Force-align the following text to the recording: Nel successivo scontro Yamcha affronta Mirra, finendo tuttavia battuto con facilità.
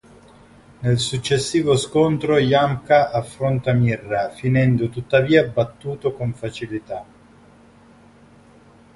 Nel 0.79 0.97
successivo 0.97 1.77
scontro 1.77 2.39
Yamcha 2.39 3.11
affronta 3.11 3.71
Mirra, 3.71 4.31
finendo 4.31 4.89
tuttavia 4.89 5.43
battuto 5.47 6.11
con 6.13 6.33
facilità. 6.33 7.05